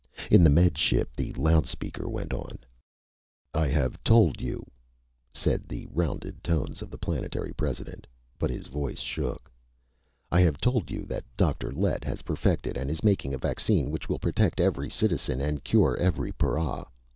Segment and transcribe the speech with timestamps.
[0.31, 2.57] In the Med Ship the loud speaker went on:
[3.53, 4.65] "I have told you,"
[5.31, 8.07] said the rounded tones of the Planetary President
[8.39, 9.51] but his voice shook,
[10.31, 11.71] "_I have told you that Dr.
[11.71, 15.95] Lett has perfected and is making a vaccine which will protect every citizen and cure
[15.95, 16.87] every para.